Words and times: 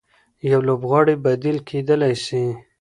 يو 0.49 0.59
لوبغاړی 0.67 1.15
بديل 1.23 1.57
کېدلای 1.67 2.15
سي. 2.25 2.43